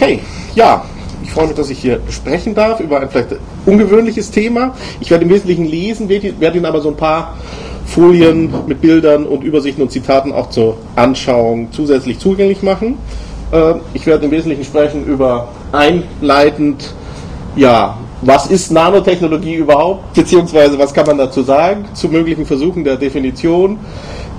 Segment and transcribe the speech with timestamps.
[0.00, 0.20] Hey,
[0.54, 0.82] ja,
[1.22, 4.74] ich freue mich, dass ich hier sprechen darf über ein vielleicht ungewöhnliches Thema.
[4.98, 7.36] Ich werde im Wesentlichen lesen, werde Ihnen aber so ein paar
[7.84, 12.96] Folien mit Bildern und Übersichten und Zitaten auch zur Anschauung zusätzlich zugänglich machen.
[13.52, 16.94] Äh, ich werde im Wesentlichen sprechen über einleitend,
[17.54, 22.96] ja, was ist Nanotechnologie überhaupt, beziehungsweise was kann man dazu sagen, zu möglichen Versuchen der
[22.96, 23.78] Definition.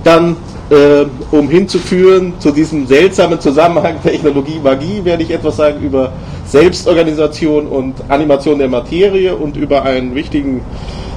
[0.04, 0.36] Dann
[0.70, 6.12] äh, um hinzuführen zu diesem seltsamen Zusammenhang Technologie-Magie, werde ich etwas sagen über
[6.46, 10.62] Selbstorganisation und Animation der Materie und über einen wichtigen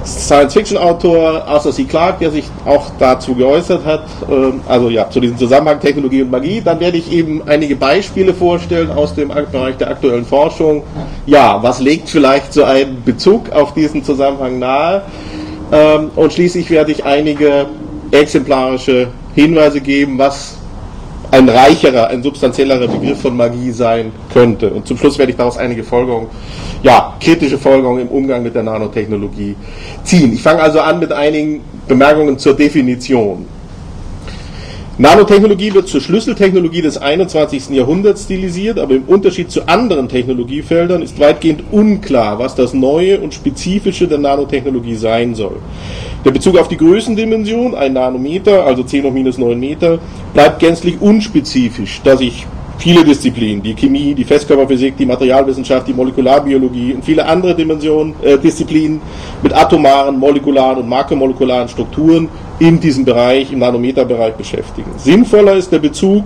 [0.04, 1.84] Science-Fiction-Autor, Arthur C.
[1.84, 6.30] Clarke, der sich auch dazu geäußert hat, äh, also ja, zu diesem Zusammenhang Technologie und
[6.30, 6.60] Magie.
[6.60, 10.84] Dann werde ich eben einige Beispiele vorstellen aus dem Bereich der aktuellen Forschung.
[11.24, 15.02] Ja, was legt vielleicht so einen Bezug auf diesen Zusammenhang nahe?
[15.72, 17.66] Ähm, und schließlich werde ich einige
[18.10, 20.58] exemplarische Hinweise geben, was
[21.30, 24.70] ein reicherer, ein substanziellerer Begriff von Magie sein könnte.
[24.70, 26.28] Und zum Schluss werde ich daraus einige Folgerungen,
[26.82, 29.56] ja, kritische Folgerungen im Umgang mit der Nanotechnologie
[30.04, 30.32] ziehen.
[30.32, 33.46] Ich fange also an mit einigen Bemerkungen zur Definition.
[34.98, 37.68] Nanotechnologie wird zur Schlüsseltechnologie des 21.
[37.68, 43.34] Jahrhunderts stilisiert, aber im Unterschied zu anderen Technologiefeldern ist weitgehend unklar, was das Neue und
[43.34, 45.58] Spezifische der Nanotechnologie sein soll.
[46.26, 50.00] Der Bezug auf die Größendimension, ein Nanometer, also 10 hoch minus 9 Meter,
[50.34, 52.44] bleibt gänzlich unspezifisch, da sich
[52.78, 58.36] viele Disziplinen, die Chemie, die Festkörperphysik, die Materialwissenschaft, die Molekularbiologie und viele andere Dimensionen, äh,
[58.36, 59.00] Disziplinen
[59.40, 64.90] mit atomaren, molekularen und makromolekularen Strukturen in diesem Bereich, im Nanometerbereich beschäftigen.
[64.96, 66.24] Sinnvoller ist der Bezug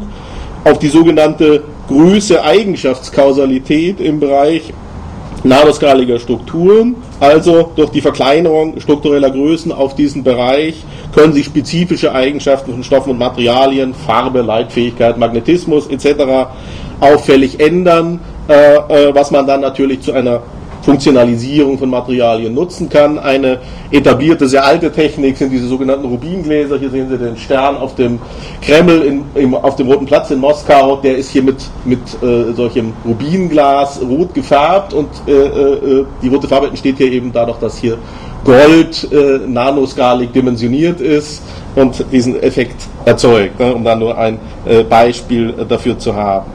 [0.64, 4.72] auf die sogenannte Größe-Eigenschaftskausalität im Bereich
[5.44, 12.72] nanoskaliger Strukturen, also durch die Verkleinerung struktureller Größen auf diesen Bereich können sich spezifische Eigenschaften
[12.72, 16.48] von Stoffen und Materialien, Farbe, Leitfähigkeit, Magnetismus etc.
[17.00, 20.42] auffällig ändern, äh, äh, was man dann natürlich zu einer
[20.90, 23.16] Funktionalisierung von Materialien nutzen kann.
[23.16, 23.58] Eine
[23.92, 26.78] etablierte, sehr alte Technik sind diese sogenannten Rubingläser.
[26.80, 28.18] Hier sehen Sie den Stern auf dem
[28.60, 30.96] Kreml, in, im, auf dem Roten Platz in Moskau.
[30.96, 36.48] Der ist hier mit, mit äh, solchem Rubinglas rot gefärbt und äh, äh, die rote
[36.48, 37.96] Farbe entsteht hier eben dadurch, dass hier
[38.44, 41.40] Gold äh, nanoskalig dimensioniert ist
[41.76, 46.50] und diesen Effekt erzeugt, ne, um dann nur ein äh, Beispiel dafür zu haben.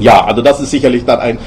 [0.00, 1.38] Ja, also das ist sicherlich dann ein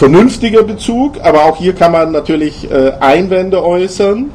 [0.00, 4.30] vernünftiger Bezug, aber auch hier kann man natürlich äh, Einwände äußern.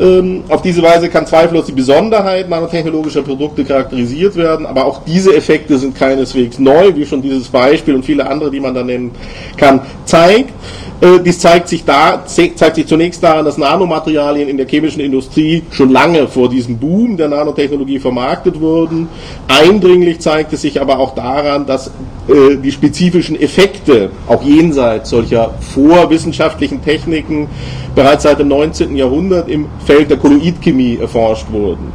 [0.00, 5.32] Ähm, auf diese Weise kann zweifellos die Besonderheit nanotechnologischer Produkte charakterisiert werden, aber auch diese
[5.36, 9.12] Effekte sind keineswegs neu, wie schon dieses Beispiel und viele andere, die man da nennen
[9.56, 10.52] kann, zeigt.
[10.98, 15.62] Äh, dies zeigt sich, da, zeigt sich zunächst daran, dass Nanomaterialien in der chemischen Industrie
[15.70, 19.08] schon lange vor diesem Boom der Nanotechnologie vermarktet wurden.
[19.46, 25.54] Eindringlich zeigt es sich aber auch daran, dass äh, die spezifischen Effekte, auch jenseits solcher
[25.74, 27.48] vorwissenschaftlichen Techniken,
[27.94, 28.96] bereits seit dem 19.
[28.96, 31.92] Jahrhundert im Feld der Kolloidchemie erforscht wurden.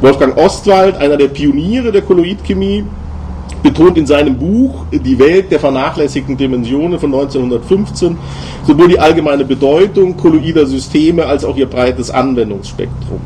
[0.00, 2.84] Wolfgang Ostwald, einer der Pioniere der Kolloidchemie,
[3.62, 8.16] betont in seinem Buch Die Welt der vernachlässigten Dimensionen von 1915
[8.66, 13.20] sowohl die allgemeine Bedeutung kolloider Systeme als auch ihr breites Anwendungsspektrum.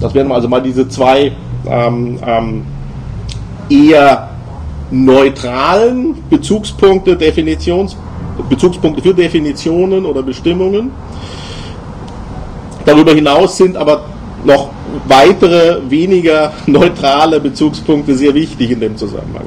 [0.00, 1.32] Das wären also mal diese zwei
[1.66, 2.62] ähm, ähm,
[3.68, 4.30] eher
[4.90, 7.96] neutralen Bezugspunkte, Definitions,
[8.48, 10.90] Bezugspunkte für Definitionen oder Bestimmungen.
[12.84, 14.04] Darüber hinaus sind aber
[14.44, 14.70] noch
[15.06, 19.46] weitere, weniger neutrale Bezugspunkte sehr wichtig in dem Zusammenhang.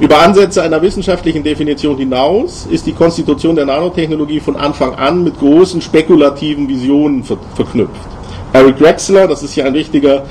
[0.00, 5.38] Über Ansätze einer wissenschaftlichen Definition hinaus ist die Konstitution der Nanotechnologie von Anfang an mit
[5.38, 7.92] großen spekulativen Visionen ver verknüpft.
[8.52, 10.22] Eric Drexler, das ist hier ein wichtiger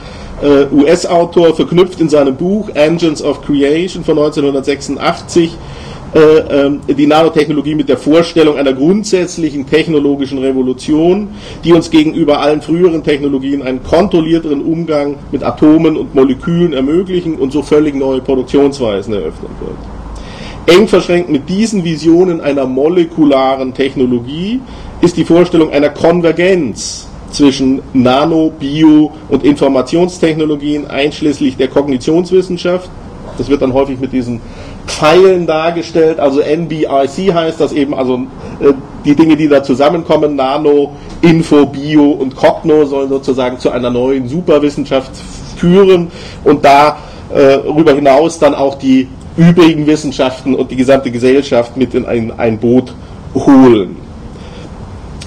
[0.41, 5.59] äh, US-Autor, verknüpft in seinem Buch Engines of Creation von 1986 äh, ähm,
[6.15, 11.29] die Nanotechnologie mit der Vorstellung einer grundsätzlichen technologischen Revolution,
[11.63, 17.51] die uns gegenüber allen früheren Technologien einen kontrollierteren Umgang mit Atomen und Molekülen ermöglichen und
[17.51, 20.77] so völlig neue Produktionsweisen eröffnen wird.
[20.77, 24.61] Eng verschränkt mit diesen Visionen einer molekularen Technologie
[25.01, 32.89] ist die Vorstellung einer Konvergenz zwischen Nano-, Bio- und Informationstechnologien einschließlich der Kognitionswissenschaft.
[33.37, 34.39] Das wird dann häufig mit diesen
[34.87, 38.15] Pfeilen dargestellt, also NBIC heißt das eben, also
[38.59, 38.73] äh,
[39.05, 40.91] die Dinge, die da zusammenkommen, Nano,
[41.21, 45.11] Info, Bio und Cogno sollen sozusagen zu einer neuen Superwissenschaft
[45.57, 46.11] führen
[46.43, 49.07] und darüber äh, hinaus dann auch die
[49.37, 52.93] übrigen Wissenschaften und die gesamte Gesellschaft mit in ein, ein Boot
[53.33, 53.95] holen.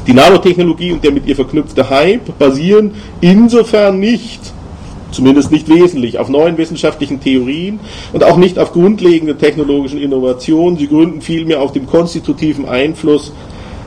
[0.06, 4.52] Die Nanotechnologie und der mit ihr verknüpfte Hype basieren insofern nicht
[5.10, 7.80] zumindest nicht wesentlich, auf neuen wissenschaftlichen Theorien
[8.12, 10.78] und auch nicht auf grundlegende technologischen Innovationen.
[10.78, 13.32] Sie gründen vielmehr auf dem konstitutiven Einfluss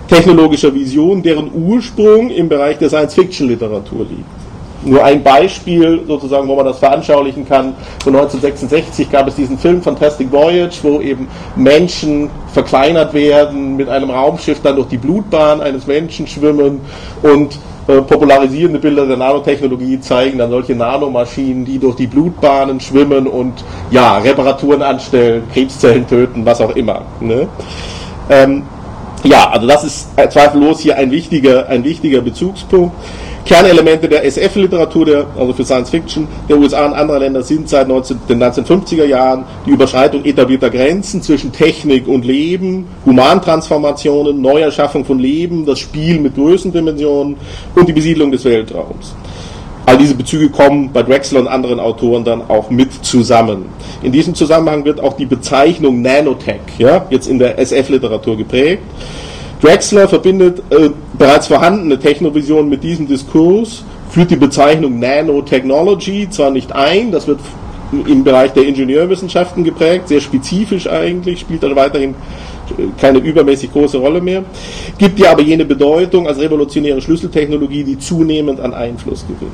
[0.08, 4.40] technologischer Visionen, deren Ursprung im Bereich der Science-Fiction-Literatur liegt.
[4.82, 7.74] Nur ein Beispiel, sozusagen, wo man das veranschaulichen kann.
[8.02, 11.28] Von 1966 gab es diesen Film Fantastic Voyage, wo eben
[11.58, 16.80] Menschen verkleinert werden, mit einem Raumschiff dann durch die Blutbahn eines Menschen schwimmen
[17.22, 23.26] und äh, popularisierende Bilder der Nanotechnologie zeigen dann solche Nanomaschinen, die durch die Blutbahnen schwimmen
[23.26, 27.02] und ja, Reparaturen anstellen, Krebszellen töten, was auch immer.
[27.20, 27.48] Ne?
[28.30, 28.62] Ähm,
[29.24, 32.96] ja, also das ist zweifellos hier ein wichtiger, ein wichtiger Bezugspunkt.
[33.50, 38.20] Kernelemente der SF-Literatur, also für Science Fiction, der USA und anderer Länder sind seit 19,
[38.30, 45.66] den 1950er Jahren die Überschreitung etablierter Grenzen zwischen Technik und Leben, Humantransformationen, Neuerschaffung von Leben,
[45.66, 47.38] das Spiel mit Größendimensionen
[47.74, 49.16] und die Besiedlung des Weltraums.
[49.88, 53.66] All diese Bezüge kommen bei Drexler und anderen Autoren dann auch mit zusammen.
[54.04, 58.84] In diesem Zusammenhang wird auch die Bezeichnung Nanotech ja, jetzt in der SF-Literatur geprägt.
[59.62, 66.72] Drexler verbindet äh, bereits vorhandene Technovision mit diesem Diskurs, führt die Bezeichnung Nanotechnology zwar nicht
[66.72, 67.40] ein, das wird
[67.92, 72.16] im Bereich der Ingenieurwissenschaften geprägt, sehr spezifisch eigentlich, spielt dann weiterhin
[73.00, 74.44] keine übermäßig große Rolle mehr,
[74.98, 79.52] gibt ihr aber jene Bedeutung als revolutionäre Schlüsseltechnologie, die zunehmend an Einfluss gewinnt.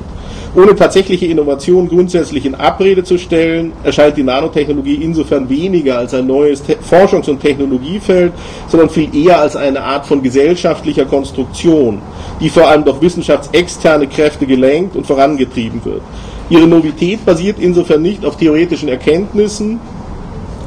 [0.56, 6.28] Ohne tatsächliche Innovation grundsätzlich in Abrede zu stellen, erscheint die Nanotechnologie insofern weniger als ein
[6.28, 8.32] neues Forschungs- und Technologiefeld,
[8.70, 12.02] sondern viel eher als eine Art von gesellschaftlicher Konstruktion,
[12.40, 16.02] die vor allem durch wissenschaftsexterne Kräfte gelenkt und vorangetrieben wird.
[16.50, 19.80] Ihre Novität basiert insofern nicht auf theoretischen Erkenntnissen,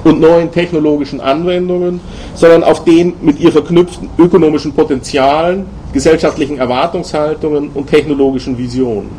[0.04, 2.00] und neuen technologischen Anwendungen,
[2.34, 9.10] sondern auf den mit ihr verknüpften ökonomischen Potenzialen, gesellschaftlichen Erwartungshaltungen und technologischen Visionen.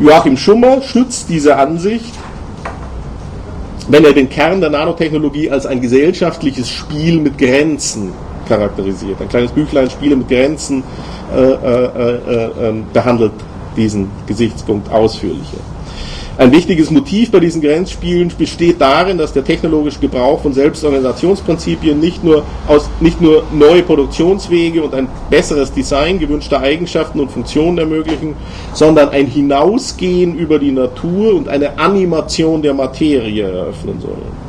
[0.00, 2.12] Joachim Schummer stützt diese Ansicht,
[3.88, 8.12] wenn er den Kern der Nanotechnologie als ein gesellschaftliches Spiel mit Grenzen
[8.48, 9.20] charakterisiert.
[9.20, 10.82] Ein kleines Büchlein Spiele mit Grenzen
[11.34, 13.32] äh, äh, äh, ähm, behandelt
[13.76, 15.58] diesen Gesichtspunkt ausführlicher.
[16.42, 22.24] Ein wichtiges Motiv bei diesen Grenzspielen besteht darin, dass der technologische Gebrauch von Selbstorganisationsprinzipien nicht
[22.24, 28.34] nur, aus, nicht nur neue Produktionswege und ein besseres Design gewünschter Eigenschaften und Funktionen ermöglichen,
[28.74, 34.42] sondern ein Hinausgehen über die Natur und eine Animation der Materie eröffnen sollen.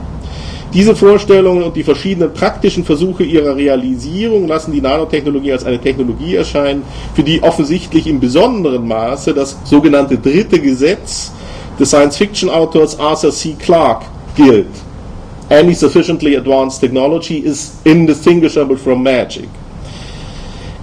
[0.73, 6.33] Diese Vorstellungen und die verschiedenen praktischen Versuche ihrer Realisierung lassen die Nanotechnologie als eine Technologie
[6.33, 6.81] erscheinen,
[7.13, 11.31] für die offensichtlich im besonderen Maße das sogenannte dritte Gesetz
[11.77, 13.55] des science fiction authors Arthur C.
[13.55, 14.05] Clarke
[14.35, 14.83] gilt.
[15.49, 19.49] Any sufficiently advanced technology is indistinguishable from magic.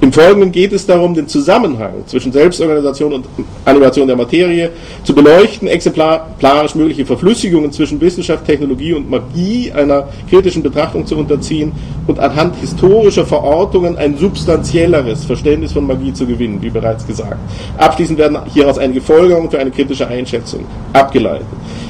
[0.02, 3.26] Im Folgenden geht es darum, den Zusammenhang zwischen Selbstorganisation und
[3.66, 4.70] Animation der Materie
[5.04, 11.72] zu beleuchten, exemplarisch mögliche Verflüssigungen zwischen Wissenschaft, Technologie und Magie einer kritischen Betrachtung zu unterziehen
[12.06, 17.36] und anhand historischer Verortungen ein substanzielleres Verständnis von Magie zu gewinnen, wie bereits gesagt.
[17.76, 20.64] Abschließend werden hieraus einige Folgerungen für eine kritische Einschätzung
[20.94, 21.46] abgeleitet.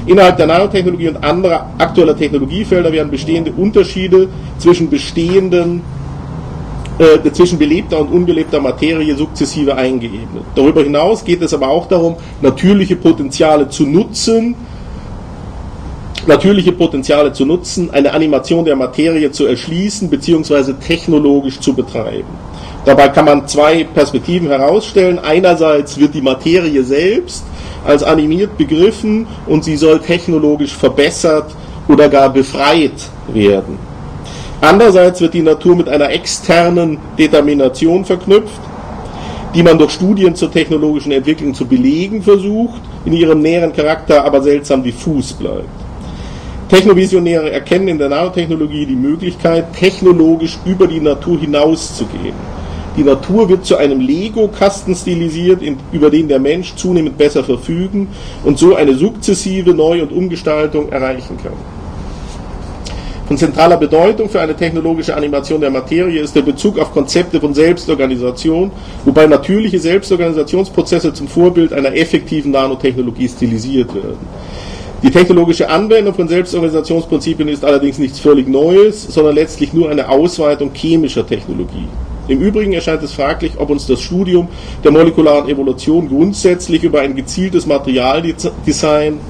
[0.07, 4.29] Innerhalb der Nanotechnologie und anderer aktueller Technologiefelder werden bestehende Unterschiede
[4.59, 5.83] zwischen bestehenden
[7.01, 10.45] äh, zwischen belebter und unbelebter Materie sukzessive eingeebnet.
[10.55, 14.55] Darüber hinaus geht es aber auch darum, natürliche Potenziale zu nutzen,
[16.27, 20.75] natürliche Potenziale zu nutzen, eine Animation der Materie zu erschließen bzw.
[20.75, 22.29] technologisch zu betreiben.
[22.85, 25.19] Dabei kann man zwei Perspektiven herausstellen.
[25.19, 27.45] Einerseits wird die Materie selbst
[27.87, 31.55] als animiert begriffen und sie soll technologisch verbessert
[31.89, 33.90] oder gar befreit werden.
[34.61, 38.61] Andererseits wird die Natur mit einer externen Determination verknüpft,
[39.55, 44.43] die man durch Studien zur technologischen Entwicklung zu belegen versucht, in ihrem näheren Charakter aber
[44.43, 45.69] seltsam diffus bleibt.
[46.69, 52.35] Technovisionäre erkennen in der Nanotechnologie die Möglichkeit, technologisch über die Natur hinauszugehen.
[52.97, 58.09] Die Natur wird zu einem Lego-Kasten stilisiert, über den der Mensch zunehmend besser verfügen
[58.45, 61.80] und so eine sukzessive Neu- und Umgestaltung erreichen kann.
[63.31, 67.55] Von zentraler Bedeutung für eine technologische Animation der Materie ist der Bezug auf Konzepte von
[67.55, 68.73] Selbstorganisation,
[69.05, 74.27] wobei natürliche Selbstorganisationsprozesse zum Vorbild einer effektiven Nanotechnologie stilisiert werden.
[75.05, 80.73] Die technologische Anwendung von Selbstorganisationsprinzipien ist allerdings nichts völlig Neues, sondern letztlich nur eine Ausweitung
[80.75, 81.87] chemischer Technologie.
[82.27, 84.49] Im Übrigen erscheint es fraglich, ob uns das Studium
[84.83, 89.21] der molekularen Evolution grundsätzlich über ein gezieltes Materialdesign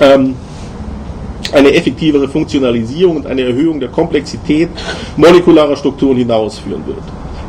[0.00, 0.36] ähm,
[1.52, 4.68] eine effektivere Funktionalisierung und eine Erhöhung der Komplexität
[5.16, 7.02] molekularer Strukturen hinausführen wird.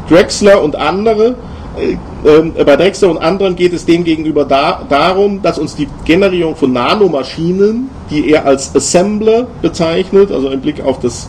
[0.09, 1.35] Drexler und andere
[1.77, 1.97] äh,
[2.27, 6.71] äh, bei Drexler und anderen geht es demgegenüber da, darum, dass uns die Generierung von
[6.71, 11.27] Nanomaschinen, die er als Assembler bezeichnet, also im Blick auf das,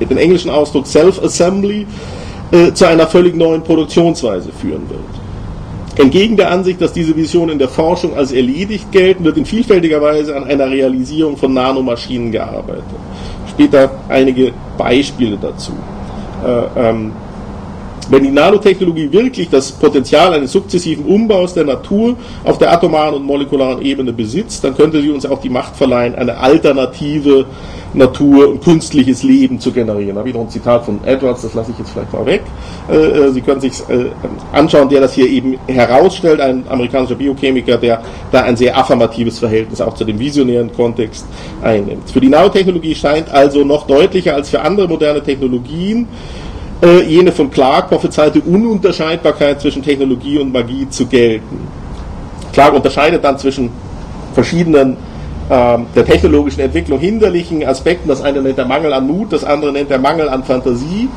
[0.00, 1.86] den englischen Ausdruck Self-Assembly,
[2.50, 5.27] äh, zu einer völlig neuen Produktionsweise führen wird.
[5.98, 10.00] Entgegen der Ansicht, dass diese Vision in der Forschung als erledigt gelten, wird in vielfältiger
[10.00, 12.84] Weise an einer Realisierung von Nanomaschinen gearbeitet.
[13.50, 15.72] Später einige Beispiele dazu.
[16.46, 17.12] Äh, ähm,
[18.10, 23.24] wenn die Nanotechnologie wirklich das Potenzial eines sukzessiven Umbaus der Natur auf der atomaren und
[23.24, 27.44] molekularen Ebene besitzt, dann könnte sie uns auch die Macht verleihen, eine alternative
[27.94, 30.14] Natur und künstliches Leben zu generieren.
[30.14, 32.42] Da habe ich noch ein Zitat von Edwards, das lasse ich jetzt vielleicht mal weg.
[32.90, 34.06] Äh, äh, sie können sich äh,
[34.52, 39.80] anschauen, der das hier eben herausstellt, ein amerikanischer Biochemiker, der da ein sehr affirmatives Verhältnis
[39.80, 41.26] auch zu dem visionären Kontext
[41.62, 42.10] einnimmt.
[42.10, 46.06] Für die Nanotechnologie scheint also noch deutlicher als für andere moderne Technologien
[46.82, 51.66] äh, jene von Clark prophezeite Ununterscheidbarkeit zwischen Technologie und Magie zu gelten.
[52.52, 53.70] Clark unterscheidet dann zwischen
[54.34, 54.96] verschiedenen
[55.48, 58.06] der technologischen Entwicklung hinderlichen Aspekten.
[58.08, 61.08] Das eine nennt er Mangel an Mut, das andere nennt er Mangel an Fantasie.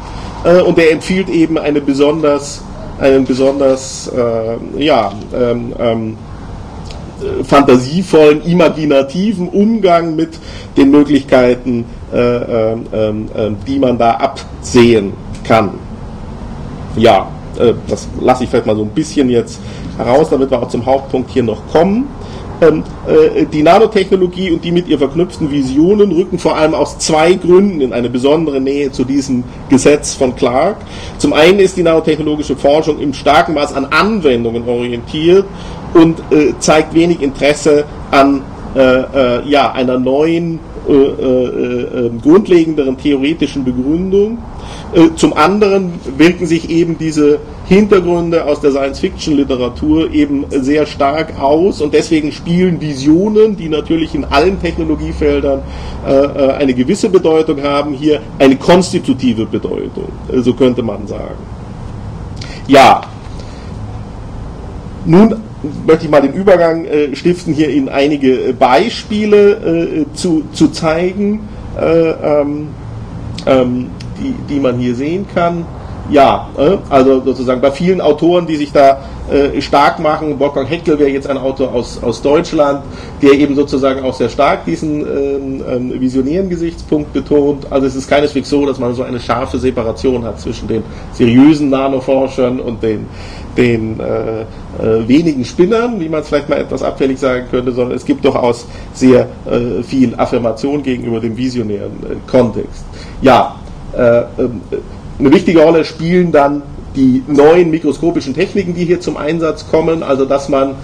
[0.43, 2.63] Äh, und er empfiehlt eben eine besonders,
[2.99, 6.17] einen besonders äh, ja, ähm, ähm,
[7.43, 10.39] fantasievollen, imaginativen Umgang mit
[10.75, 15.71] den Möglichkeiten, äh, ähm, ähm, ähm, die man da absehen kann.
[16.95, 17.27] Ja,
[17.59, 19.59] äh, das lasse ich vielleicht mal so ein bisschen jetzt
[19.97, 22.07] heraus, damit wir auch zum Hauptpunkt hier noch kommen.
[22.61, 27.33] Ähm, äh, die Nanotechnologie und die mit ihr verknüpften Visionen rücken vor allem aus zwei
[27.33, 30.77] Gründen in eine besondere Nähe zu diesem Gesetz von Clark.
[31.17, 35.45] Zum einen ist die nanotechnologische Forschung im starken Maß an Anwendungen orientiert
[35.95, 40.59] und äh, zeigt wenig Interesse an ja, einer neuen,
[42.21, 44.37] grundlegenderen theoretischen Begründung.
[44.93, 51.81] Äh, zum anderen wirken sich eben diese Hintergründe aus der Science-Fiction-Literatur eben sehr stark aus
[51.81, 55.61] und deswegen spielen Visionen, die natürlich in allen Technologiefeldern
[56.05, 61.35] äh, äh eine gewisse Bedeutung haben, hier eine konstitutive Bedeutung, so könnte man sagen.
[62.67, 63.01] Ja,
[65.05, 65.35] nun
[65.87, 71.47] möchte ich mal den Übergang stiften, hier Ihnen einige Beispiele zu, zu zeigen.
[71.79, 72.67] Ähm,
[73.45, 73.87] ähm,
[74.21, 75.65] die, die man hier sehen kann.
[76.09, 78.99] Ja, äh, also sozusagen bei vielen Autoren, die sich da
[79.31, 82.83] äh, stark machen, Wolfgang Heckel wäre jetzt ein Autor aus, aus Deutschland,
[83.21, 87.65] der eben sozusagen auch sehr stark diesen ähm, ähm, visionären Gesichtspunkt betont.
[87.69, 91.69] Also es ist keineswegs so, dass man so eine scharfe Separation hat zwischen den seriösen
[91.69, 93.05] Nanoforschern und den,
[93.55, 97.95] den äh, äh, wenigen Spinnern, wie man es vielleicht mal etwas abfällig sagen könnte, sondern
[97.95, 102.83] es gibt durchaus sehr äh, viel Affirmation gegenüber dem visionären äh, Kontext.
[103.21, 103.55] Ja,
[103.93, 106.63] eine wichtige Rolle spielen dann
[106.95, 110.75] die neuen mikroskopischen Techniken, die hier zum Einsatz kommen, also dass man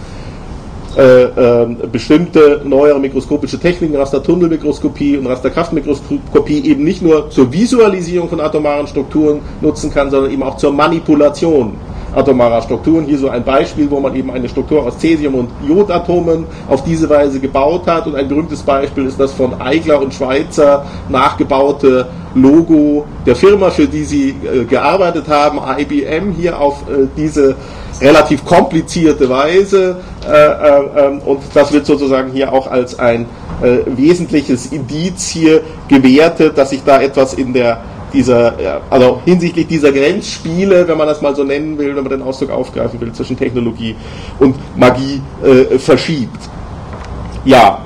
[0.98, 8.40] äh, äh, bestimmte neuere mikroskopische Techniken, Rastertunnelmikroskopie und Rasterkraftmikroskopie eben nicht nur zur Visualisierung von
[8.40, 11.74] atomaren Strukturen nutzen kann, sondern eben auch zur Manipulation
[12.18, 13.06] atomarer Strukturen.
[13.06, 17.10] Hier so ein Beispiel, wo man eben eine Struktur aus Cäsium- und Jodatomen auf diese
[17.10, 18.08] Weise gebaut hat.
[18.08, 23.88] Und ein berühmtes Beispiel ist das von Eigler und Schweizer nachgebaute Logo der Firma, für
[23.88, 27.56] die sie äh, gearbeitet haben, IBM, hier auf äh, diese
[28.02, 29.98] relativ komplizierte Weise.
[30.28, 33.26] Äh, äh, ähm, und das wird sozusagen hier auch als ein
[33.62, 37.82] äh, wesentliches Indiz hier gewertet, dass sich da etwas in der
[38.18, 42.22] dieser, also hinsichtlich dieser Grenzspiele, wenn man das mal so nennen will, wenn man den
[42.24, 43.96] Ausdruck aufgreifen will, zwischen Technologie
[44.40, 46.40] und Magie äh, verschiebt.
[47.46, 47.82] Ja.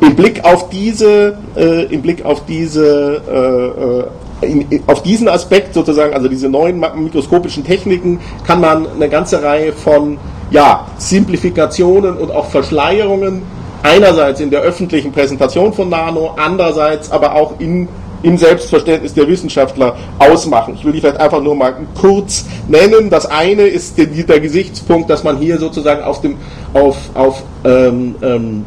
[0.00, 5.72] Im Blick auf diese, äh, im Blick auf diese, äh, äh in, auf diesen Aspekt
[5.72, 10.18] sozusagen, also diese neuen mikroskopischen Techniken, kann man eine ganze Reihe von
[10.50, 13.42] ja, Simplifikationen und auch Verschleierungen
[13.82, 17.88] einerseits in der öffentlichen Präsentation von Nano, andererseits aber auch in,
[18.22, 20.74] im Selbstverständnis der Wissenschaftler ausmachen.
[20.74, 23.10] Ich will die vielleicht einfach nur mal kurz nennen.
[23.10, 26.36] Das eine ist der, der Gesichtspunkt, dass man hier sozusagen auf, dem,
[26.72, 28.64] auf, auf ähm, ähm,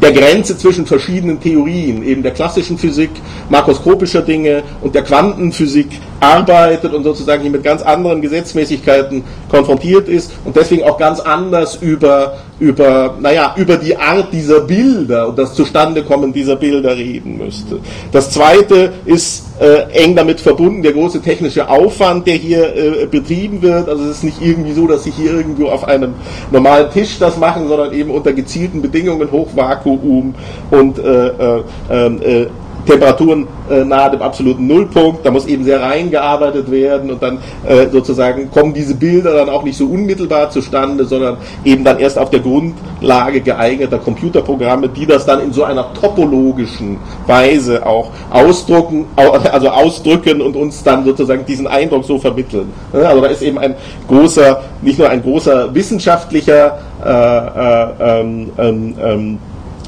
[0.00, 3.10] der Grenze zwischen verschiedenen Theorien, eben der klassischen Physik,
[3.48, 5.88] makroskopischer Dinge und der Quantenphysik
[6.20, 11.76] arbeitet und sozusagen hier mit ganz anderen Gesetzmäßigkeiten konfrontiert ist und deswegen auch ganz anders
[11.76, 17.80] über, über, naja, über die Art dieser Bilder und das Zustandekommen dieser Bilder reden müsste.
[18.12, 23.62] Das zweite ist äh, eng damit verbunden, der große technische Aufwand, der hier äh, betrieben
[23.62, 23.88] wird.
[23.88, 26.14] Also es ist nicht irgendwie so, dass sie hier irgendwo auf einem
[26.50, 30.34] normalen Tisch das machen, sondern eben unter gezielten Bedingungen, Hochvakuum
[30.70, 32.46] und äh, äh, ähm, äh
[32.86, 37.38] Temperaturen äh, nahe dem absoluten Nullpunkt, da muss eben sehr rein gearbeitet werden und dann
[37.66, 42.18] äh, sozusagen kommen diese Bilder dann auch nicht so unmittelbar zustande, sondern eben dann erst
[42.18, 49.06] auf der Grundlage geeigneter Computerprogramme, die das dann in so einer topologischen Weise auch ausdrucken,
[49.16, 52.72] also ausdrücken und uns dann sozusagen diesen Eindruck so vermitteln.
[52.92, 53.74] Also da ist eben ein
[54.08, 59.38] großer, nicht nur ein großer wissenschaftlicher äh, äh, ähm, ähm, ähm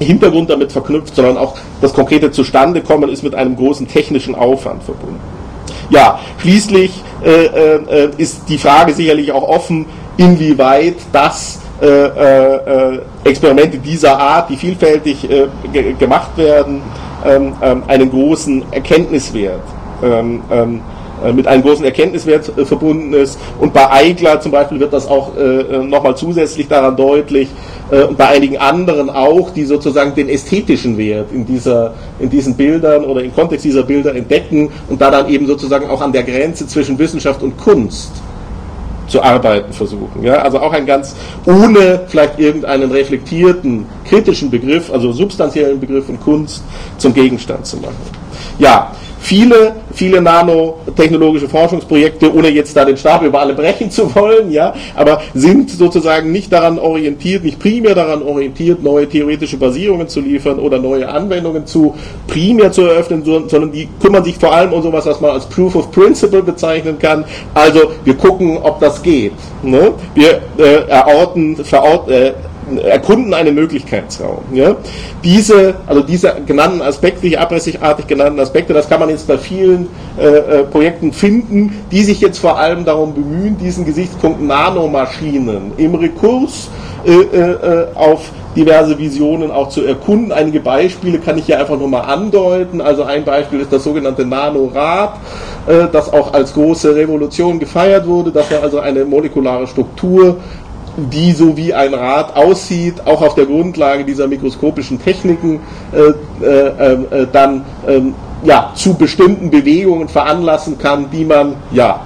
[0.03, 5.21] Hintergrund damit verknüpft, sondern auch das konkrete Zustandekommen ist mit einem großen technischen Aufwand verbunden.
[5.91, 13.79] Ja, schließlich äh, äh, ist die Frage sicherlich auch offen, inwieweit das äh, äh Experimente
[13.79, 15.47] dieser Art, die vielfältig äh,
[15.99, 16.83] gemacht werden,
[17.25, 19.63] ähm, ähm, einen großen Erkenntniswert
[20.03, 20.92] ähm, ähm äh,
[21.33, 23.39] mit einem großen Erkenntniswert äh, verbunden ist.
[23.61, 27.49] Und bei Eigler zum Beispiel wird das auch äh, nochmal zusätzlich daran deutlich,
[28.09, 33.05] und bei einigen anderen auch, die sozusagen den ästhetischen Wert in, dieser, in diesen Bildern
[33.05, 36.67] oder im Kontext dieser Bilder entdecken und da dann eben sozusagen auch an der Grenze
[36.67, 38.13] zwischen Wissenschaft und Kunst
[39.13, 40.25] zu arbeiten versuchen.
[40.25, 40.37] Ja?
[40.37, 41.15] Also auch ein ganz,
[41.47, 46.65] ohne vielleicht irgendeinen reflektierten, kritischen Begriff, also substanziellen Begriff von Kunst
[46.99, 47.97] zum Gegenstand zu machen.
[48.59, 54.51] Ja, viele, viele nanotechnologische Forschungsprojekte, ohne jetzt da den Stab über alle brechen zu wollen,
[54.51, 60.21] ja, aber sind sozusagen nicht daran orientiert, nicht primär daran orientiert, neue theoretische Basierungen zu
[60.21, 61.95] liefern oder neue Anwendungen zu
[62.27, 65.77] primär zu eröffnen, sondern die kümmern sich vor allem um sowas, was man als Proof
[65.77, 67.25] of Principle bezeichnen kann.
[67.55, 69.33] Also wir gucken, ob das geht.
[69.63, 69.93] Ne?
[70.15, 72.33] Wir äh, erorten, verort, äh,
[72.85, 74.43] erkunden einen Möglichkeitsraum.
[74.53, 74.77] Ja?
[75.25, 79.89] Diese, also diese genannten Aspekte, die abrissartig genannten Aspekte, das kann man jetzt bei vielen
[80.19, 85.95] äh, äh, Projekten finden, die sich jetzt vor allem darum bemühen, diesen Gesichtspunkt Nanomaschinen im
[85.95, 86.71] Rekurs
[87.05, 90.31] äh, äh, auf diverse Visionen auch zu erkunden.
[90.31, 92.81] Einige Beispiele kann ich hier einfach nur mal andeuten.
[92.81, 95.19] Also ein Beispiel ist das sogenannte Nanorad,
[95.67, 98.31] äh, das auch als große Revolution gefeiert wurde.
[98.31, 100.37] Das war also eine molekulare Struktur,
[100.97, 105.61] die so wie ein Rad aussieht, auch auf der Grundlage dieser mikroskopischen Techniken
[105.93, 112.01] äh, äh, äh, dann ähm, ja, zu bestimmten Bewegungen veranlassen kann, die man ja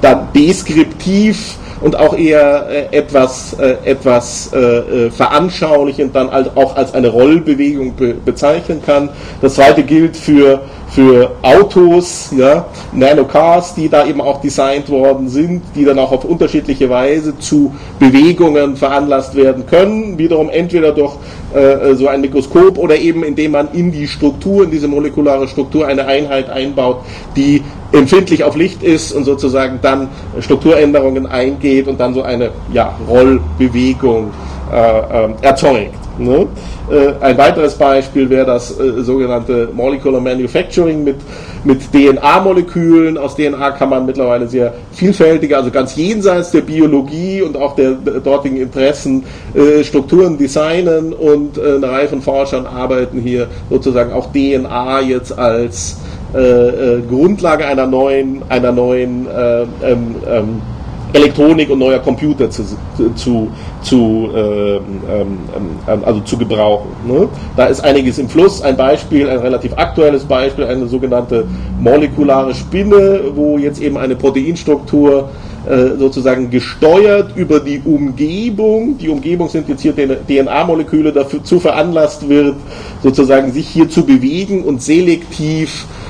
[0.00, 6.94] dann deskriptiv und auch eher äh, etwas, äh, etwas äh, äh veranschaulichend dann auch als
[6.94, 9.10] eine Rollbewegung be bezeichnen kann.
[9.40, 10.62] Das zweite gilt für
[10.94, 16.24] für Autos, ja, Nanocars, die da eben auch designt worden sind, die dann auch auf
[16.24, 21.16] unterschiedliche Weise zu Bewegungen veranlasst werden können, wiederum entweder durch
[21.52, 25.84] äh, so ein Mikroskop oder eben indem man in die Struktur, in diese molekulare Struktur
[25.88, 26.98] eine Einheit einbaut,
[27.34, 32.96] die empfindlich auf Licht ist und sozusagen dann Strukturänderungen eingeht und dann so eine ja,
[33.08, 34.30] Rollbewegung
[34.72, 36.03] äh, äh, erzeugt.
[36.18, 36.46] Ne?
[36.90, 41.16] Äh, ein weiteres Beispiel wäre das äh, sogenannte Molecular Manufacturing mit,
[41.64, 43.18] mit DNA-Molekülen.
[43.18, 47.92] Aus DNA kann man mittlerweile sehr vielfältige, also ganz jenseits der Biologie und auch der,
[47.92, 49.24] der dortigen Interessen
[49.54, 55.36] äh, Strukturen designen und äh, eine Reihe von Forschern arbeiten hier sozusagen auch DNA jetzt
[55.36, 55.96] als
[56.34, 59.26] äh, äh, Grundlage einer neuen, einer neuen
[59.82, 60.62] ähm, ähm,
[61.14, 62.64] Elektronik und neuer Computer zu,
[63.14, 63.48] zu,
[63.82, 65.38] zu, ähm, ähm,
[65.88, 66.88] ähm, also zu gebrauchen.
[67.06, 67.28] Ne?
[67.56, 68.60] Da ist einiges im Fluss.
[68.60, 71.46] Ein Beispiel, ein relativ aktuelles Beispiel, eine sogenannte
[71.78, 75.30] molekulare Spinne, wo jetzt eben eine Proteinstruktur
[75.66, 82.56] äh, sozusagen gesteuert über die Umgebung, die Umgebung sind jetzt hier DNA-Moleküle, dazu veranlasst wird,
[83.04, 86.03] sozusagen sich hier zu bewegen und selektiv äh,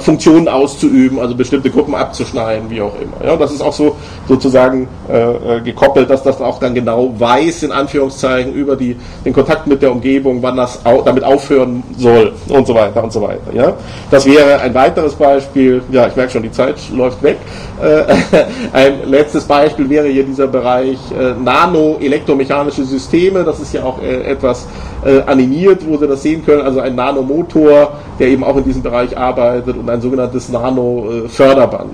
[0.00, 3.24] Funktionen auszuüben, also bestimmte Gruppen abzuschneiden, wie auch immer.
[3.24, 7.62] Ja, das ist auch so sozusagen äh, äh, gekoppelt, dass das auch dann genau weiß,
[7.64, 12.32] in Anführungszeichen, über die, den Kontakt mit der Umgebung, wann das au damit aufhören soll
[12.48, 13.52] und so weiter und so weiter.
[13.52, 13.74] Ja?
[14.10, 17.38] Das wäre ein weiteres Beispiel, ja, ich merke schon, die Zeit läuft weg.
[17.82, 18.14] Äh,
[18.72, 24.22] ein letztes Beispiel wäre hier dieser Bereich äh, nano-elektromechanische Systeme, das ist ja auch äh,
[24.22, 24.66] etwas
[25.26, 29.16] animiert, wo Sie das sehen können, also ein Nanomotor, der eben auch in diesem Bereich
[29.16, 31.90] arbeitet und ein sogenanntes Nano-Förderband.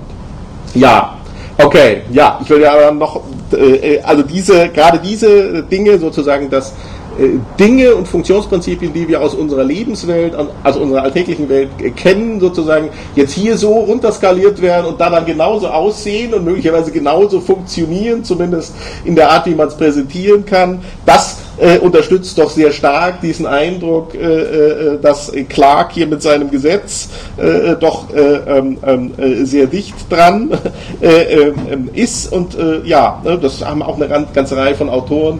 [0.73, 1.17] Ja,
[1.57, 3.21] Okay, ja, ich will ja aber noch,
[3.53, 6.73] äh, also diese, gerade diese Dinge sozusagen, dass
[7.17, 12.89] äh, Dinge und Funktionsprinzipien, die wir aus unserer Lebenswelt, also unserer alltäglichen Welt kennen, sozusagen
[13.15, 18.75] jetzt hier so runterskaliert werden und da dann genauso aussehen und möglicherweise genauso funktionieren, zumindest
[19.05, 23.45] in der Art, wie man es präsentieren kann, das äh, unterstützt doch sehr stark diesen
[23.45, 29.67] Eindruck, äh, äh, dass Clark hier mit seinem Gesetz äh, doch äh, ähm, äh, sehr
[29.67, 30.51] dicht dran
[31.01, 32.31] ähm, ist.
[32.31, 35.39] Und ja, ne, das haben auch eine ganze Reihe von Autoren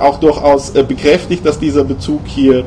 [0.00, 2.64] auch durchaus bekräftigt, dass dieser Bezug hier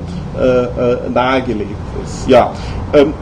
[1.14, 1.70] nahegelegt
[2.04, 2.28] ist.
[2.28, 2.54] Ja,
[2.94, 3.14] ähm,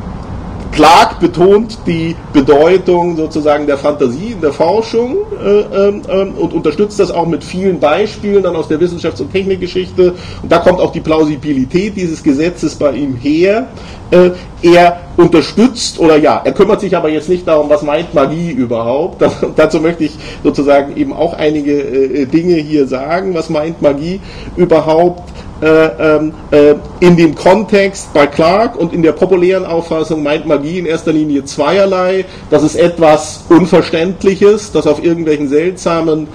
[0.73, 6.99] Clark betont die Bedeutung sozusagen der Fantasie in der Forschung äh, ähm, ähm, und unterstützt
[6.99, 10.15] das auch mit vielen Beispielen dann aus der Wissenschafts- und Technikgeschichte.
[10.41, 13.67] Und da kommt auch die Plausibilität dieses Gesetzes bei ihm her.
[14.09, 14.31] Äh,
[14.63, 19.21] er unterstützt oder ja, er kümmert sich aber jetzt nicht darum, was meint Magie überhaupt.
[19.21, 23.36] Das, dazu möchte ich sozusagen eben auch einige äh, Dinge hier sagen.
[23.36, 24.19] Was meint Magie
[24.55, 25.21] überhaupt?
[25.63, 30.80] Äh, ähm, äh, in dem Kontext bei Clark und in der populären Auffassung meint Magie
[30.80, 32.26] in erster Linie zweierlei.
[32.49, 36.28] Das ist etwas Unverständliches, das auf irgendwelchen seltsamen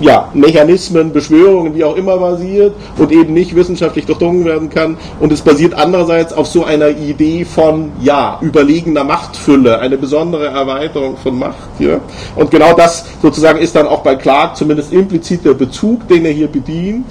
[0.00, 4.96] ja, Mechanismen, Beschwörungen, wie auch immer basiert und eben nicht wissenschaftlich durchdrungen werden kann.
[5.20, 11.18] Und es basiert andererseits auf so einer Idee von, ja, überlegener Machtfülle, eine besondere Erweiterung
[11.18, 11.78] von Macht.
[11.78, 12.00] Ja.
[12.36, 16.32] Und genau das sozusagen ist dann auch bei Clark zumindest implizit der Bezug, den er
[16.32, 17.04] hier bedient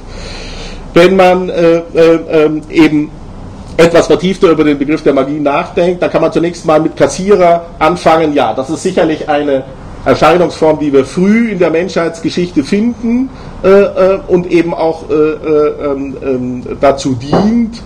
[0.95, 3.11] wenn man äh, äh, ähm, eben
[3.77, 7.65] etwas vertiefter über den Begriff der Magie nachdenkt, dann kann man zunächst mal mit Kassierer
[7.77, 8.33] anfangen.
[8.33, 9.65] Ja, das ist sicherlich eine
[10.05, 13.29] Erscheinungsform, die wir früh in der Menschheitsgeschichte finden
[13.63, 17.81] äh, äh und eben auch äh, äh, ähm, ähm, dazu dient,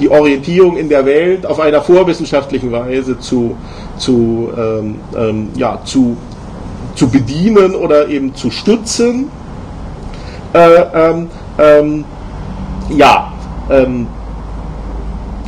[0.00, 3.56] die Orientierung in der Welt auf einer vorwissenschaftlichen Weise zu,
[3.96, 6.16] zu, ähm, ähm, ja, zu,
[6.94, 9.28] zu bedienen oder eben zu stützen.
[10.54, 11.26] Ähm,
[11.58, 12.04] ähm,
[12.90, 13.32] ja,
[13.70, 14.06] ähm,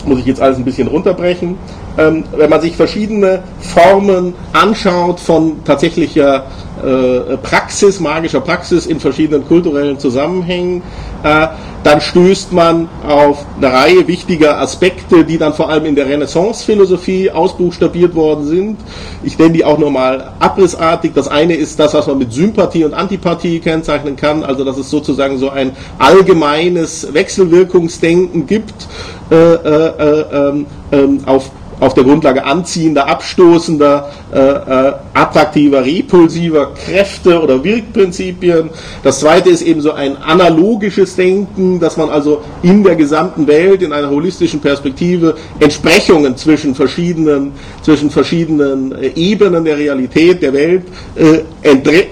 [0.04, 1.56] muss ich jetzt alles ein bisschen runterbrechen.
[1.98, 6.44] Ähm, wenn man sich verschiedene Formen anschaut von tatsächlicher
[6.82, 10.82] äh, Praxis, magischer Praxis in verschiedenen kulturellen Zusammenhängen,
[11.22, 17.30] dann stößt man auf eine Reihe wichtiger Aspekte, die dann vor allem in der Renaissance-Philosophie
[17.30, 18.76] ausbuchstabiert worden sind.
[19.22, 21.12] Ich nenne die auch nochmal abrissartig.
[21.14, 24.90] Das eine ist das, was man mit Sympathie und Antipathie kennzeichnen kann, also dass es
[24.90, 28.88] sozusagen so ein allgemeines Wechselwirkungsdenken gibt
[29.30, 37.40] äh, äh, äh, ähm, auf auf der Grundlage anziehender, abstoßender, äh, äh, attraktiver, repulsiver Kräfte
[37.40, 38.70] oder Wirkprinzipien.
[39.02, 43.82] Das zweite ist eben so ein analogisches Denken, dass man also in der gesamten Welt
[43.82, 50.84] in einer holistischen Perspektive Entsprechungen zwischen verschiedenen, zwischen verschiedenen äh, Ebenen der Realität der Welt
[51.16, 51.40] äh,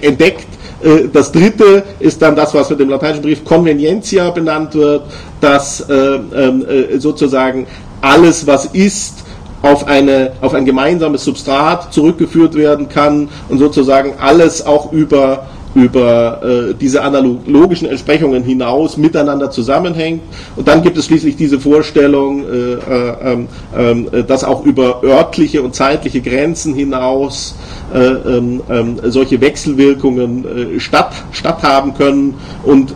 [0.01, 0.47] entdeckt
[0.81, 5.03] äh, das dritte ist dann das, was mit dem lateinischen Brief Convenientia benannt wird,
[5.41, 7.67] dass äh, ähm, äh, sozusagen
[8.01, 9.25] alles, was ist,
[9.61, 16.41] auf, eine, auf ein gemeinsames Substrat zurückgeführt werden kann und sozusagen alles auch über über
[16.71, 20.21] äh, diese analogischen Entsprechungen hinaus miteinander zusammenhängt.
[20.55, 25.75] Und dann gibt es schließlich diese Vorstellung, äh, äh, äh, dass auch über örtliche und
[25.75, 27.55] zeitliche Grenzen hinaus
[27.93, 32.93] äh, ähm, ähm, solche Wechselwirkungen äh, statt, statthaben können und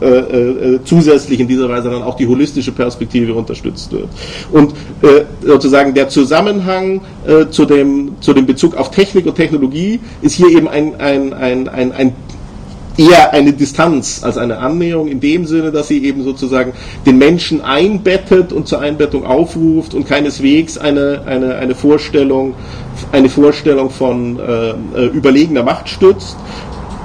[0.86, 4.08] zusätzlich in dieser Weise dann auch die holistische Perspektive unterstützt wird.
[4.52, 4.74] Und
[5.42, 7.02] sozusagen der Zusammenhang
[7.52, 11.68] zu, dem, zu dem Bezug auf Technik und Technologie ist hier eben ein, ein, ein,
[11.70, 12.14] ein, ein
[12.98, 16.74] eher eine Distanz als eine Annäherung in dem Sinne, dass sie eben sozusagen
[17.06, 22.54] den Menschen einbettet und zur Einbettung aufruft und keineswegs eine, eine, eine Vorstellung,
[23.12, 26.38] eine Vorstellung von äh, äh überlegener Macht stützt,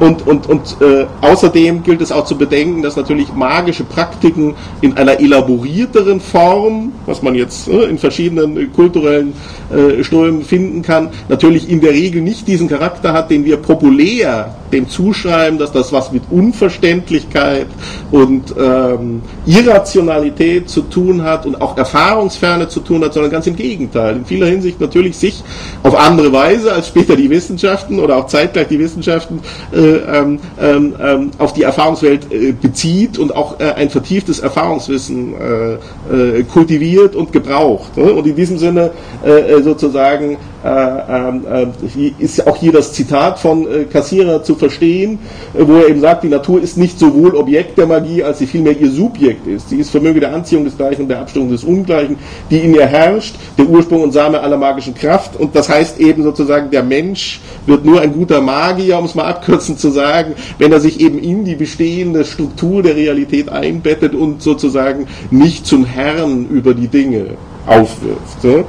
[0.01, 4.97] und, und, und äh, außerdem gilt es auch zu bedenken, dass natürlich magische Praktiken in
[4.97, 9.33] einer elaborierteren Form, was man jetzt äh, in verschiedenen äh, kulturellen
[9.71, 14.55] äh, Strömen finden kann, natürlich in der Regel nicht diesen Charakter hat, den wir populär
[14.73, 17.67] dem zuschreiben, dass das was mit Unverständlichkeit
[18.11, 23.57] und ähm, Irrationalität zu tun hat und auch Erfahrungsferne zu tun hat, sondern ganz im
[23.57, 24.17] Gegenteil.
[24.17, 25.43] In vieler Hinsicht natürlich sich
[25.83, 29.41] auf andere Weise als später die Wissenschaften oder auch zeitgleich die Wissenschaften
[29.73, 35.35] äh, ähm, ähm, ähm, auf die Erfahrungswelt äh, bezieht und auch äh, ein vertieftes Erfahrungswissen
[35.35, 37.97] äh, äh kultiviert und gebraucht.
[37.97, 38.13] Ne?
[38.13, 38.91] Und in diesem Sinne
[39.25, 40.37] äh, sozusagen
[42.19, 45.19] ist auch hier das Zitat von Kassierer zu verstehen,
[45.55, 48.79] wo er eben sagt, die Natur ist nicht sowohl Objekt der Magie, als sie vielmehr
[48.79, 49.69] ihr Subjekt ist.
[49.71, 52.17] Sie ist Vermöge der Anziehung des Gleichen und der Abstimmung des Ungleichen,
[52.51, 55.37] die in ihr herrscht, der Ursprung und Same aller magischen Kraft.
[55.37, 59.27] Und das heißt eben sozusagen, der Mensch wird nur ein guter Magier, um es mal
[59.27, 64.43] abkürzen zu sagen, wenn er sich eben in die bestehende Struktur der Realität einbettet und
[64.43, 68.43] sozusagen nicht zum Herrn über die Dinge aufwirft.
[68.43, 68.65] So.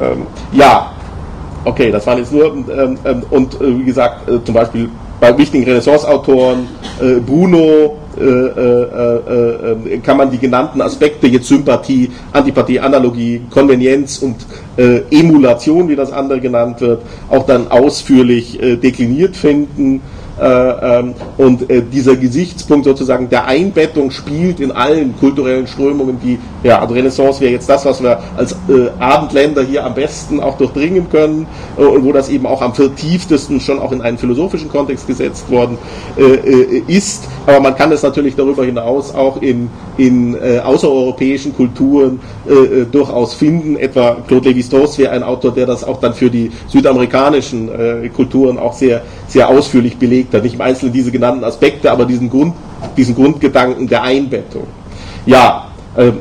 [0.00, 0.95] Ähm, ja,
[1.66, 4.88] okay, das waren jetzt nur, ähm, ähm, und äh, wie gesagt, äh, zum Beispiel
[5.20, 6.68] bei wichtigen Renaissance-Autoren,
[7.00, 14.18] äh, Bruno äh, äh, äh, kann man die genannten Aspekte, jetzt Sympathie, Antipathie, Analogie, Konvenienz
[14.18, 14.36] und
[15.10, 17.00] Emulation, wie das andere genannt wird,
[17.30, 20.02] auch dann ausführlich dekliniert finden.
[20.38, 26.38] Äh, ähm, und äh, dieser Gesichtspunkt sozusagen der Einbettung spielt in allen kulturellen Strömungen, die,
[26.62, 30.58] ja, also Renaissance wäre jetzt das, was wir als äh, Abendländer hier am besten auch
[30.58, 31.46] durchdringen können
[31.76, 35.78] und wo das eben auch am vertieftesten schon auch in einen philosophischen Kontext gesetzt worden
[36.86, 37.24] ist.
[37.46, 42.20] Aber man kann es natürlich darüber hinaus auch in, in außereuropäischen Kulturen
[42.90, 43.76] durchaus finden.
[43.76, 47.70] Etwa Claude Lévi-Strauss wäre ein Autor, der das auch dann für die südamerikanischen
[48.14, 50.42] Kulturen auch sehr, sehr ausführlich belegt hat.
[50.42, 52.54] Nicht im Einzelnen diese genannten Aspekte, aber diesen, Grund,
[52.96, 54.66] diesen Grundgedanken der Einbettung.
[55.24, 55.65] Ja,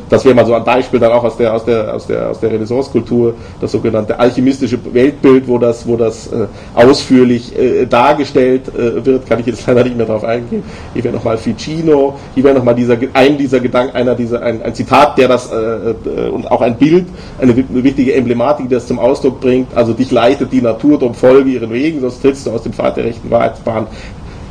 [0.10, 2.40] das wäre mal so ein Beispiel dann auch aus der, aus der, aus der, aus
[2.40, 9.06] der Renaissance-Kultur, das sogenannte alchemistische Weltbild, wo das, wo das äh, ausführlich äh, dargestellt äh,
[9.06, 10.64] wird, kann ich jetzt leider nicht mehr darauf eingehen.
[10.94, 14.74] Hier wäre nochmal Ficino, hier wäre nochmal dieser, ein dieser Gedanken, einer dieser, ein, ein
[14.74, 17.06] Zitat, der das, und auch ein Bild,
[17.40, 21.14] eine, eine wichtige Emblematik, die das zum Ausdruck bringt, also dich leitet die Natur, drum
[21.14, 23.88] folge ihren Wegen, sonst trittst du aus dem Pfad der rechten Wahrheitsbahn.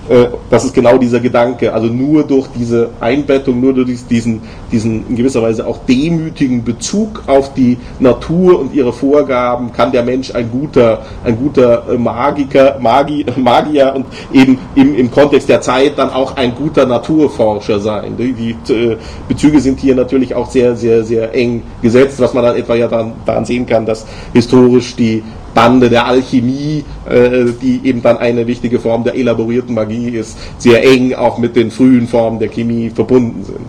[0.09, 1.73] Äh, das ist genau dieser Gedanke.
[1.73, 7.23] Also nur durch diese Einbettung, nur durch diesen, diesen in gewisser Weise auch demütigen Bezug
[7.27, 12.77] auf die Natur und ihre Vorgaben kann der Mensch ein guter, ein guter äh, Magiker,
[12.81, 18.15] Magi, Magier und eben im, im Kontext der Zeit dann auch ein guter Naturforscher sein.
[18.19, 18.97] Die, die äh,
[19.29, 22.89] Bezüge sind hier natürlich auch sehr, sehr, sehr eng gesetzt, was man dann etwa ja
[22.89, 25.23] dann, daran sehen kann, dass historisch die
[25.55, 30.85] Bande der Alchemie, äh, die eben dann eine wichtige Form der elaborierten Magie ist, sehr
[30.85, 33.61] eng auch mit den frühen Formen der Chemie verbunden sind.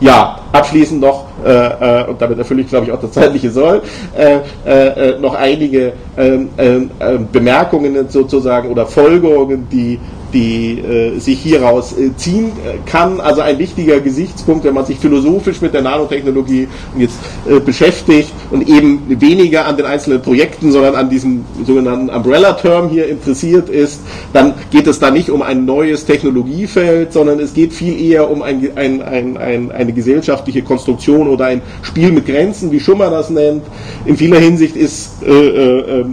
[0.00, 3.82] Ja, abschließend noch, äh, äh, und damit erfülle ich glaube ich auch das zeitliche Soll,
[4.16, 6.90] äh, äh, äh noch einige ähm, ähm,
[7.30, 9.98] Bemerkungen sozusagen oder Folgerungen, die
[10.32, 13.20] die äh, sich hieraus äh, ziehen äh, kann.
[13.20, 18.68] Also ein wichtiger Gesichtspunkt, wenn man sich philosophisch mit der Nanotechnologie jetzt äh, beschäftigt und
[18.68, 24.00] eben weniger an den einzelnen Projekten, sondern an diesem sogenannten Umbrella-Term hier interessiert ist,
[24.32, 28.42] dann geht es da nicht um ein neues Technologiefeld, sondern es geht viel eher um
[28.42, 33.30] ein, ein, ein, ein, eine gesellschaftliche Konstruktion oder ein Spiel mit Grenzen, wie Schumann das
[33.30, 33.62] nennt.
[34.04, 36.04] In vieler Hinsicht ist äh, äh,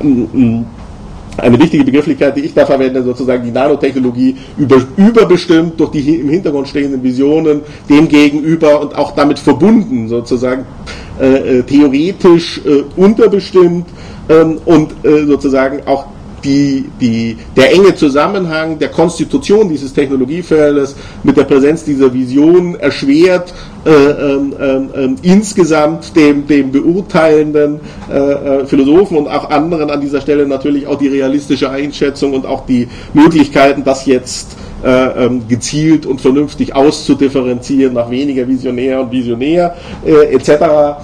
[0.00, 0.66] ähm,
[1.36, 6.28] eine wichtige Begrifflichkeit, die ich da verwende, sozusagen die Nanotechnologie über, überbestimmt durch die im
[6.28, 10.64] Hintergrund stehenden Visionen, demgegenüber und auch damit verbunden, sozusagen
[11.20, 13.86] äh, äh, theoretisch äh, unterbestimmt
[14.28, 16.06] ähm, und äh, sozusagen auch
[16.44, 23.52] die, die, der enge Zusammenhang der Konstitution dieses Technologiefeldes mit der Präsenz dieser Vision erschwert
[23.86, 30.46] äh, ähm, insgesamt dem, dem beurteilenden äh, äh, Philosophen und auch anderen an dieser Stelle
[30.46, 36.20] natürlich auch die realistische Einschätzung und auch die Möglichkeiten, das jetzt äh, ähm, gezielt und
[36.20, 41.00] vernünftig auszudifferenzieren nach weniger visionär und visionär äh, etc.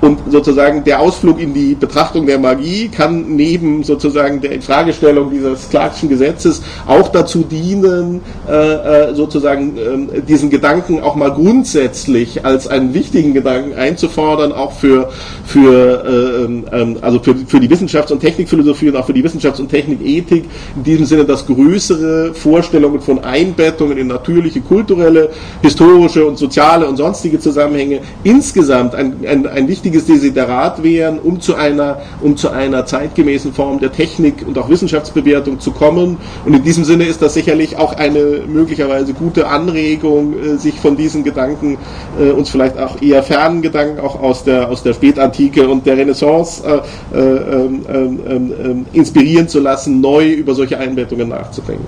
[0.00, 5.68] Und sozusagen der Ausflug in die Betrachtung der Magie kann neben sozusagen der Infragestellung dieses
[5.68, 12.94] Clarkschen Gesetzes auch dazu dienen, äh, äh sozusagen diesen Gedanken auch mal grundsätzlich als einen
[12.94, 15.10] wichtigen Gedanken einzufordern, auch für,
[15.46, 19.60] für, äh, ähm, also für, für die Wissenschafts- und Technikphilosophie und auch für die Wissenschafts-
[19.60, 20.44] und Technikethik,
[20.76, 25.30] in diesem Sinne das größere Vorstellungen von Einbettungen in natürliche, kulturelle,
[25.62, 31.54] historische und soziale und sonstige Zusammenhänge insgesamt ein, ein, ein wichtiges Desiderat wären, um zu,
[31.54, 36.16] einer, um zu einer zeitgemäßen Form der Technik und auch Wissenschaftsbewertung zu kommen.
[36.44, 40.96] Und in diesem Sinne ist das sicherlich auch eine möglicherweise gute Anregung, äh, sich von
[40.96, 41.78] diesen Gedanken,
[42.18, 45.96] äh, uns vielleicht auch eher fernen Gedanken, auch aus der, aus der Spätantike und der
[45.96, 51.86] Renaissance äh, ähm, ähm, ähm, inspirieren zu lassen, neu über solche Einbettungen nachzudenken.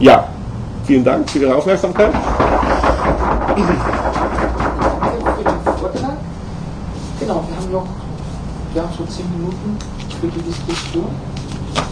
[0.00, 0.28] Ja,
[0.84, 2.12] vielen Dank für Ihre Aufmerksamkeit.
[7.20, 7.86] Genau, wir haben noch
[8.74, 9.78] ja, so zehn Minuten
[10.20, 11.31] für die Diskussion.